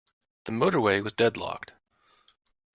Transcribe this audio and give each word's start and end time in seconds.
The 0.45 0.51
motorway 0.51 1.03
was 1.03 1.13
deadlocked. 1.13 1.73